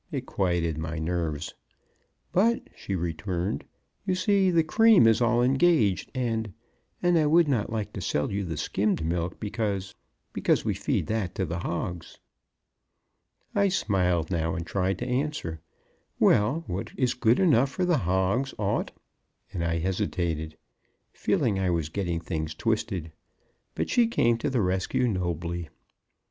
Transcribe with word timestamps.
It 0.11 0.25
quieted 0.25 0.79
my 0.79 0.97
nerves. 0.97 1.53
"But," 2.31 2.71
she 2.75 2.95
returned, 2.95 3.65
"you 4.03 4.15
see, 4.15 4.49
the 4.49 4.63
cream 4.63 5.05
is 5.05 5.21
all 5.21 5.43
engaged, 5.43 6.09
and 6.15 6.51
and 7.03 7.19
I 7.19 7.27
would 7.27 7.47
not 7.47 7.71
like 7.71 7.93
to 7.93 8.01
sell 8.01 8.31
you 8.31 8.43
the 8.43 8.57
skimmed 8.57 9.05
milk, 9.05 9.39
because 9.39 9.93
because 10.33 10.65
we 10.65 10.73
feed 10.73 11.05
that 11.05 11.35
to 11.35 11.45
the 11.45 11.59
hogs." 11.59 12.17
I 13.53 13.67
smiled 13.67 14.31
now 14.31 14.55
and 14.55 14.65
tried 14.65 14.97
to 14.97 15.07
answer. 15.07 15.61
"Well, 16.19 16.63
what 16.65 16.93
is 16.97 17.13
good 17.13 17.39
enough 17.39 17.69
for 17.69 17.85
hogs 17.85 18.55
ought," 18.57 18.91
and 19.53 19.63
I 19.63 19.77
hesitated, 19.77 20.57
feeling 21.13 21.59
I 21.59 21.69
was 21.69 21.89
getting 21.89 22.19
things 22.19 22.55
twisted; 22.55 23.11
but 23.75 23.87
she 23.87 24.07
came 24.07 24.39
to 24.39 24.49
the 24.49 24.63
rescue 24.63 25.07
nobly. 25.07 25.69